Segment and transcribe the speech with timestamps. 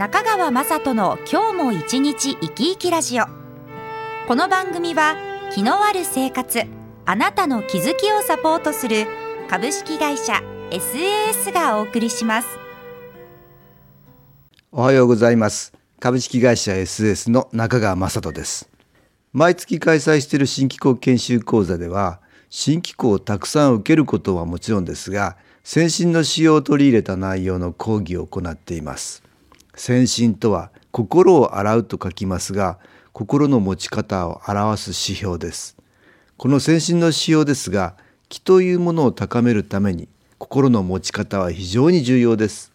[0.00, 3.24] 中川雅人の今日も一日生き生きラジオ。
[4.26, 5.14] この番組は
[5.54, 6.62] 気のある生活
[7.04, 9.06] あなたの気づきをサポートする
[9.50, 10.40] 株式会社
[10.70, 12.48] SAS がお送りします。
[14.72, 15.74] おはようございます。
[15.98, 18.70] 株式会社 SAS の中川雅人です。
[19.34, 29.29] 毎月開催している新機構研修講座では新機構をたくさん受けることはもちろんですが先進の仕様を取り入れた内容の講義を行っています。
[29.82, 32.78] 先進とは心を洗うと書きますが
[33.14, 35.74] 心の持ち方を表す指標です。
[36.36, 37.96] この先進の仕様ですが
[38.28, 42.72] 気というものを高めるために心の持ち方は非常に重要です。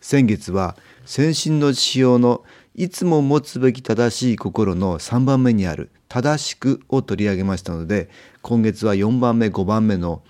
[0.00, 2.42] 先月は先進の仕様の
[2.74, 8.08] いつも持つべき正しい心の3番目にある正しくを取り上げましたので
[8.40, 10.22] 今月は4番目5番目の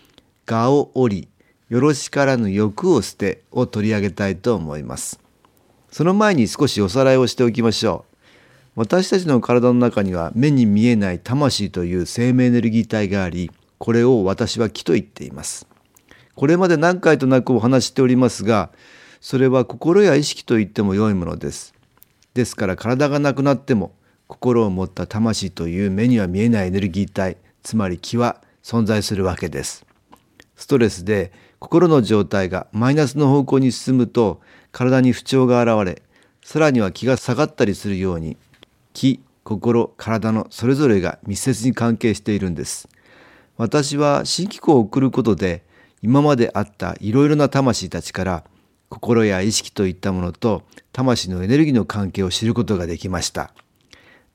[0.51, 1.29] 我を折り
[1.69, 5.22] よろしからぬ欲を捨てを取り上げたいと思います。
[5.93, 8.07] その前に少しおさらいをしておきましょ
[8.77, 8.81] う。
[8.81, 15.67] 私たちの体の中には目に見えない魂という生命エネルギー体があり、これを私は気と言っています。
[16.35, 18.71] これまで何回となくお話しておりますが、
[19.21, 21.75] それは心や意識と言っても良いものです。
[22.33, 23.93] ですから体がなくなっても
[24.29, 29.85] 心を持った魂という目には見えないエネルギー体、つまり気は存在するわけです。
[30.57, 34.41] ストレスで心の状態がマイナスの方向に進むと
[34.73, 36.03] 体に不調が現れ
[36.45, 38.37] さらには気が下がったりするように
[38.93, 42.89] 気心体のそれぞれが密接に関係しているんです。
[43.57, 45.63] 私は新機構を送ることで
[46.01, 48.45] 今まであったいろいろな魂たちから
[48.89, 53.53] 心や意識といったものと魂のエネルギーの関係を知ることができました。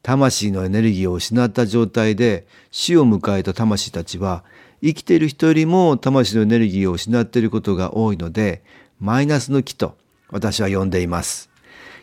[0.04, 4.44] 魂のエネルギーを失った状態で死を迎えた魂たちは
[4.82, 8.64] 生きている人よりも魂のエネルギーを失っていることが多いので
[9.00, 9.98] マイナスの気と
[10.30, 11.50] 私は呼んでいます。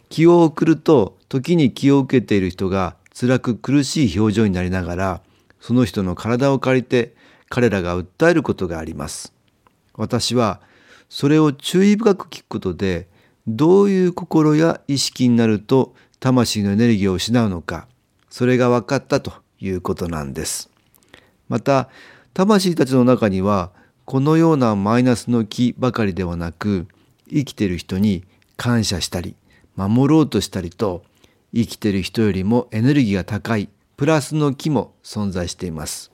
[0.08, 5.20] 気を送ると時に気を受けている人が辛く苦しい表情になりながら
[5.60, 7.14] その人の体を借りて
[7.48, 9.32] 彼らが訴えることがあります。
[9.94, 10.60] 私は
[11.08, 13.08] それを注意深く聞くことで
[13.46, 17.86] どういう心や意識になると魂のエネルギーを失うのか
[18.30, 20.70] それが分かったということなんです。
[21.48, 21.88] また
[22.32, 23.70] 魂たちの中には
[24.04, 26.88] このようなマイナスの気ばかりではなく
[27.34, 28.24] 生きてる人に
[28.56, 29.34] 感謝したり
[29.74, 31.02] 守ろうとしたりと
[31.52, 36.10] 生きてる人よりもエネルギーが高いプラスの木も存在しています。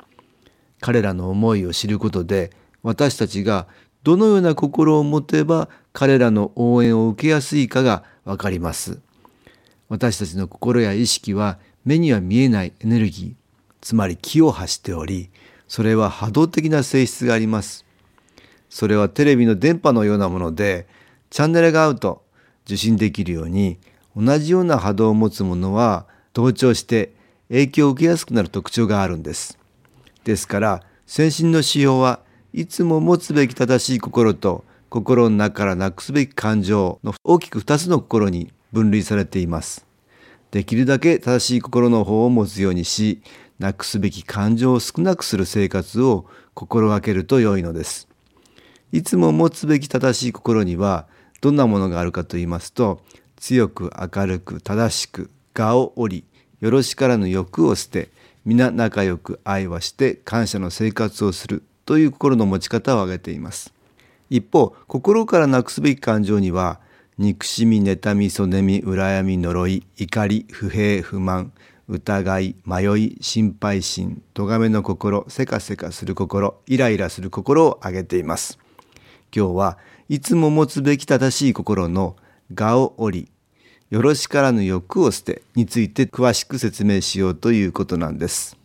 [0.80, 2.50] 彼らの思いを知ることで
[2.82, 3.66] 私たちが
[4.02, 9.00] どのような心を持てば彼らの応援を受けやすいかがわかります。
[9.88, 13.34] 私たちの心や意識は目には見えないエネルギー
[13.80, 15.30] つまり気を発しており
[15.68, 17.84] それは波動的な性質があります。
[18.68, 20.86] それはテレビの電波のようなもので
[21.30, 22.24] チャンネルが合うと
[22.66, 23.78] 受信できるように
[24.16, 27.12] 同じような波動を持つものは同調して
[27.48, 29.58] 影響を受けやすくなる特徴があるんです。
[30.24, 32.20] ですから先進の指標は
[32.52, 39.86] いつも持つべき正しい心と心の中からなくすべき感情の大きく2つの心に分類されています。
[40.50, 43.22] できるだけ正しい心の方を持つようにし、
[43.60, 48.08] なくすべき感情を少なくする生活を心がけると良いのです。
[48.90, 51.06] いつも持つべき正しい心には
[51.40, 53.00] どんなものがあるかと言いますと
[53.36, 56.24] 強く明るく正しく我を折り
[56.60, 58.10] よろしからぬ欲を捨て
[58.44, 63.72] 皆仲良く愛はして感謝の生活をするという心の持ち方を挙げています。
[64.30, 66.80] 一方心からなくすべき感情には
[67.18, 71.52] 憎しみ妬みそねみ羨み呪い怒り不平不満
[71.88, 78.58] 疑い迷い心配心咎めの心せかせかする心イライラする心を挙げています。
[79.34, 79.78] 今日は
[80.10, 82.16] いつも持つべき正しい心の
[82.52, 83.28] 我を折り、
[83.90, 88.59] よろしからぬ欲を捨てについて詳しく説明しようということなんです。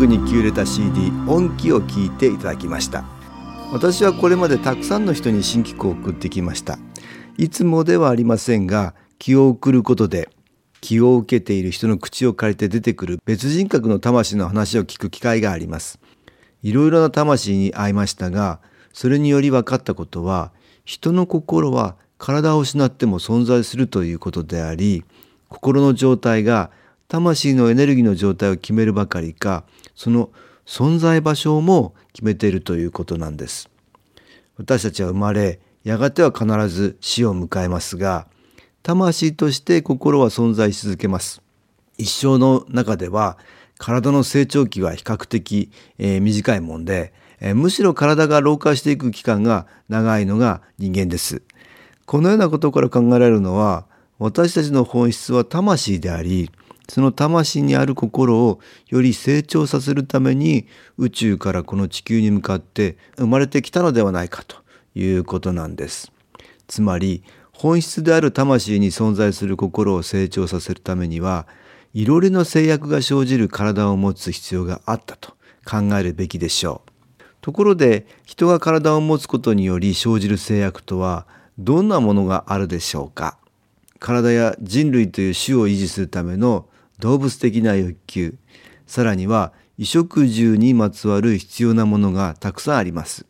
[0.00, 3.04] 音楽に気入れた CD 音気を聞いていただきました。
[3.70, 6.78] 私はこれまでたくさんの人に新機構を送ってきました。
[7.36, 10.30] いつもではありませんが気を送ることで
[10.80, 16.00] 気を受けている人の口を借りて出てくる別人格の魂の話を聞く機会があります。
[16.62, 18.60] いろいろな魂に会いましたが
[18.94, 20.50] それにより分かったことは
[20.86, 25.04] 人の心は体を失っても存在するということであり
[25.50, 26.70] 心の状態が
[27.10, 29.64] 魂のエネルギーの状態を決めるばかりか
[29.96, 30.30] その
[30.64, 33.68] 存在場所も決めているということなんです。
[34.56, 38.28] 私たちは生まれやがては必ず死を迎えますが
[38.84, 41.42] 魂として心は存在し続けます。
[41.98, 43.38] 一生の中では
[43.78, 51.42] 体の成長期は比較的、えー、短いもんで、えー、むしろ体が老化していく期間が長いのが人間です。
[52.06, 53.86] このようなことから考えられるのは
[54.20, 56.52] 私たちの本質は魂であり
[56.90, 58.58] その魂にある心を
[58.88, 60.66] より成長させるために
[60.98, 64.56] 宇宙からこの地球に向かって生まれてきたのではないかと
[64.96, 66.10] いうことなんです。
[66.66, 67.22] つまり
[67.52, 71.46] 本質である魂に存在する心を成長させるためには
[71.94, 75.34] いろいろな制約が生じる体を持つ必要があったと
[75.64, 77.22] 考えるべきでしょう。
[77.40, 83.38] ところで人が体を持つことにより生じる制約とはどんなものがあるでしょうか
[84.00, 86.66] 体や人類という種を維持するための
[87.00, 88.34] 動物的な欲求。
[88.86, 93.26] さらには衣食住にまつわる必要なものがたくさんあります。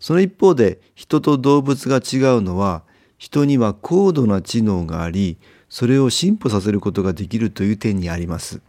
[0.00, 2.82] その一方で人と動物が違うのは
[3.18, 5.38] 人には高度な知能があり
[5.68, 8.60] それを進歩させることができるという点にあります。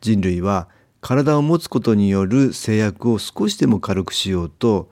[0.00, 0.68] 人類は
[1.00, 4.90] 体を持つことによる制約を少しでも軽くしようと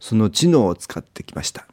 [0.00, 1.66] その知能を使ってきました。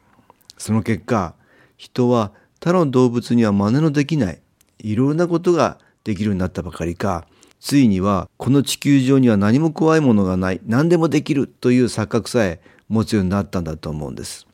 [0.56, 1.34] その結果
[1.76, 4.40] 人は他の動物には真似のできない。
[4.78, 7.26] いろんなことができるようになったばかりか
[7.60, 14.46] ついにはこの地球上には何も怖いものがない何でもできるという錯覚さえ持つようになったんだと思うんです。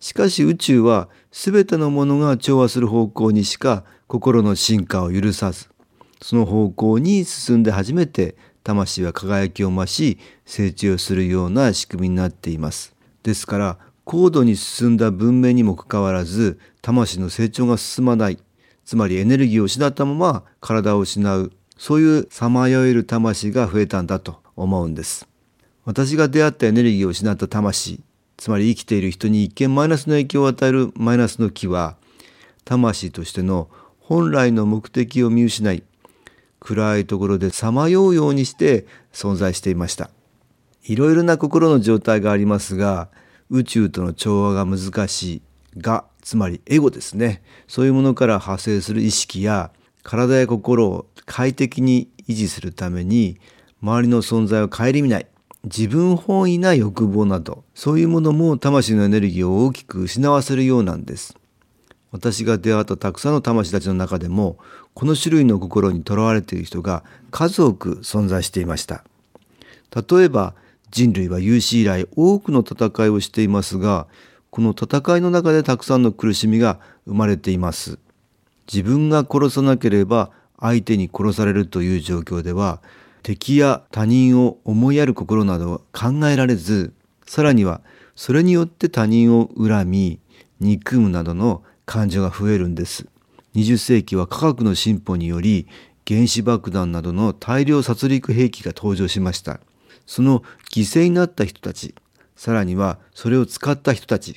[0.00, 5.70] しかし宇宙は全てのものが調和する方向にしか心の進化を許さず
[6.20, 12.94] その方向に進んで初めて魂は輝きを増し成長するような仕組みになっています。
[13.22, 18.38] ですから高度に進んだ文明にもかかわらず魂の成長が進まない
[18.84, 25.28] つまりエネルギーを失ったまま体を失うそういうさまよえる魂が増えたんだと思うんです。
[25.84, 28.02] 私が出会ったエネルギーを失った魂
[28.36, 31.96] つまり生きている人に一見マイナスの影響を与えるマイナスの気は
[32.64, 33.68] 魂としての
[33.98, 35.82] 本来の目的を見失い
[36.60, 40.10] 暗いところでさまようようにして存在していました。
[40.84, 43.08] いろいろな心の状態がありますが
[43.50, 45.42] 宇宙との調和が難しい
[45.78, 47.42] がつまりエゴですね。
[47.68, 49.70] そういうものから派生する意識や
[50.02, 53.38] 体や心を快適に維持するために
[53.82, 55.26] 周りの存在を顧みない
[55.64, 61.36] 自分本位な欲望などそういうものも魂のエネルギーを大きく失わせるようなんです。
[62.10, 64.58] 私が出会ったたくさんの魂たちの中でも
[64.94, 69.04] この種類の心にとらわれている人が数多く存在していました。
[69.94, 70.54] 例えば
[70.90, 74.06] 人類は有史以来多くの戦いをしていますが
[74.52, 77.98] この戦いの中でたくさんの苦しみが生まれています。
[78.70, 80.30] 自分が殺さなければ
[80.60, 82.82] 相手に殺されるという状況では
[83.22, 86.92] 敵や他人を思いやる心など考えられず
[87.24, 87.80] さらには
[88.14, 90.20] それによって他人を恨み
[90.60, 93.06] 憎むなどの感情が増えるんです
[93.56, 95.66] 20世紀は科学の進歩により
[96.06, 99.60] 原子爆弾などの大量殺戮兵器が登場しました
[100.06, 100.40] その
[100.70, 101.94] 犠牲になった人たち
[102.42, 104.36] さらにはそれを使った人たち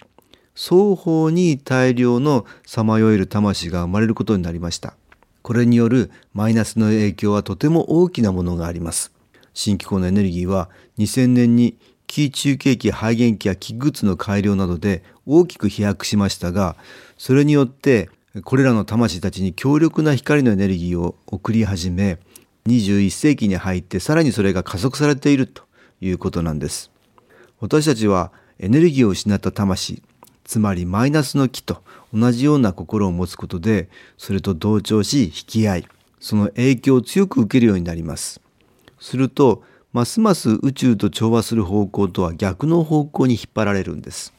[0.54, 4.94] 双方に大量のさまよえる魂が生まれることになりました。
[5.42, 9.12] これによるマイナスの影響はとても大きなものがあります。
[9.56, 10.70] 新機構のエネルギーは
[11.00, 16.76] 2000年に気中継機肺元機や気グッズの改良などで大きく飛躍しましたが
[17.18, 18.12] それによって
[18.44, 22.20] これらの魂たちに強力な光のエネルギーを送り始め
[22.68, 25.64] 21世紀に入ってさらにそれが加速されていると
[26.02, 26.95] いうことなんです。
[27.65, 30.03] 私たちはエネルギーを失った魂
[30.43, 31.81] つまりマイナスの気と
[32.13, 35.88] 同じような心を持つことでそれと同調し引き合い
[36.19, 38.39] その影響を強く受けるようになります。
[39.00, 44.31] するとますます宇宙と調和する方向とは逆の方向に引っ張られるんです。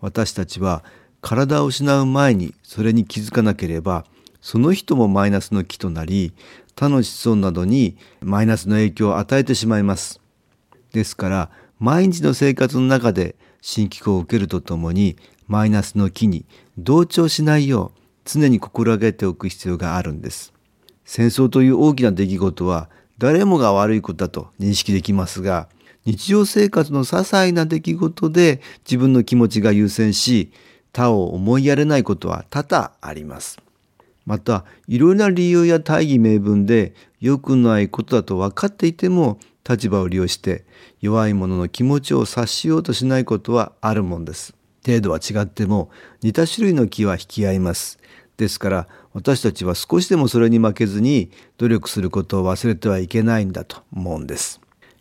[0.00, 0.82] 私たちは
[1.20, 4.04] 体を失う前にそれに気づかなければ
[4.40, 6.32] その人もマイナスの気となり
[6.74, 10.20] 他の子孫などにマイナスの影響を与えてしまいます。
[10.90, 15.16] ですから毎日の生活の中で新機構を受けるとともに
[15.46, 16.46] マイナスの気に
[16.78, 20.52] 同調しないよう常に心がけておく必要があるんです。
[21.04, 22.88] 戦争という大きな出来事は
[23.18, 25.68] 誰もが悪いことだと認識できますが
[26.04, 30.52] 日常生活の些細な出来事で自分の気持ちが優先し
[30.92, 33.63] 他を思いやれないことは多々あります。
[34.26, 39.38] またいろいろな理由や大義名分で良くないことだと分かっていても
[39.68, 40.64] 立場を利用して
[41.00, 44.54] 弱い者の気持ちを察しようとしないことはあるもんです。
[44.84, 45.90] 程度は違っても
[46.22, 47.98] 似た種類の気は引き合います。
[48.36, 54.60] ですから私たちは少しでもそれに負けずに努力することを忘れてはいけないんだと思うんです。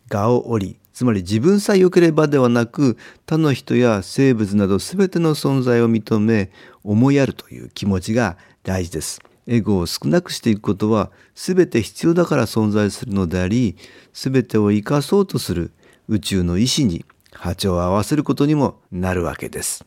[0.10, 6.52] 我を折りつまり自分さえ良ければではなく他の人や生物など全ての存在を認め
[6.84, 9.22] 思いやるという気持ちが大事です。
[9.46, 13.76] エゴを少なくしていくことは全て必要だから存在するのであり
[14.14, 15.72] 全てを生かそうとする
[16.08, 19.86] 宇宙の意志に波長を合わせることにもなるわけです。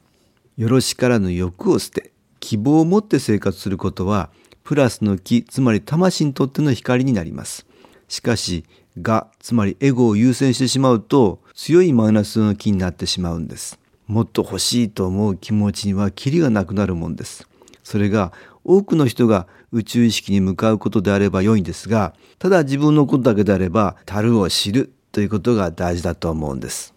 [0.56, 4.30] よろしからぬ欲を捨て希望を持って生活することは
[4.62, 7.66] プラスの気つまり魂にとっての光になります。
[8.09, 8.64] しかし
[9.00, 13.78] がつまりエゴを優先してしまうと強いマイナスの気になってしまうんです。
[14.06, 17.49] もっと欲しいと思う気持ちにはキリがなくなるもんです。
[17.83, 18.33] それが
[18.66, 26.96] 多くの人が宇宙意識に向かうことであれば良いんですがただ自分のことだけであれば樽を知るということが大事だと思うんです。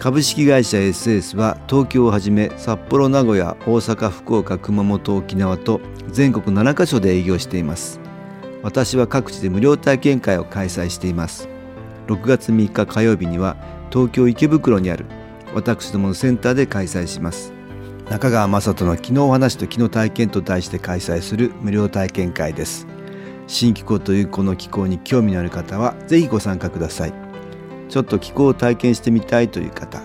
[0.00, 8.00] 株式会社 SS は東京をはじめ札幌名古屋大阪福岡熊本沖縄と全国7カ所で営業しています
[8.62, 11.50] 私は各地で無料体験会を開催しています
[12.06, 13.58] 6月3日火曜日には
[13.92, 15.04] 東京池袋にある
[15.54, 17.52] 私どものセンターで開催します。
[18.08, 22.86] 中川雅人の昨日お話と昨日体験と題して開催する無料体験会です。
[23.46, 27.30] 新気候というこの気候に興味のある方はぜひご参加ください。
[27.90, 30.00] ちょっと気候を体験してみたいという方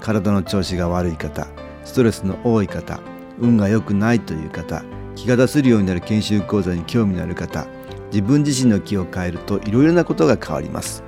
[0.00, 1.48] 体の調子が悪い方
[1.84, 3.00] ストレスの多い方
[3.38, 4.84] 運が良くないという方
[5.14, 7.66] 気が出せるようになる研修講座に興味のある方
[8.10, 11.02] 自分自身の気を変えるといろいろなことが変わります。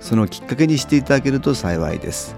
[0.00, 2.37] そのきっかけにしていただけると幸いです。